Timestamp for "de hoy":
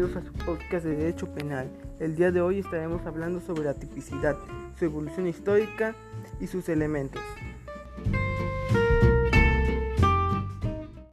2.30-2.60